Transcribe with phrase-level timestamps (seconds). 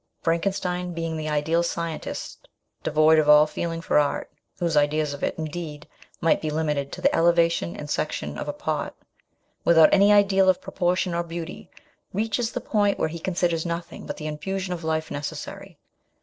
[0.23, 2.47] Frankenstein being the ideal scientist,
[2.81, 5.87] devoid of all feeling for art (whose ideas of it, indeed,
[6.19, 8.95] might be limited to the elevation and section of a pot),
[9.63, 11.69] without any ideal of proportion or beauty,
[12.13, 15.77] reaches the point where he considers nothing but the infusion of life necessary.